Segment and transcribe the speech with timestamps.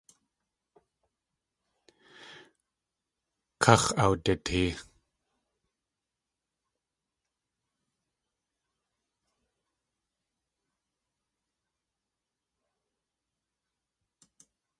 [3.61, 4.71] Káx̲ awditee.